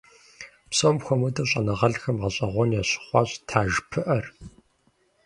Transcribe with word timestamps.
Псом 0.69 0.97
хуэмыдэу 1.03 1.47
щӀэныгъэлӀхэм 1.49 2.15
гъэщӏэгъуэн 2.21 2.69
ящыхъуащ 2.79 3.29
таж 3.47 3.73
пыӀэр. 3.89 4.25